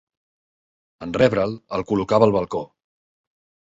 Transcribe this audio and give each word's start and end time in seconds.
En 1.07 1.13
rebre'l, 1.19 1.55
el 1.79 1.87
col·locava 1.93 2.31
al 2.31 2.37
balcó. 2.41 2.67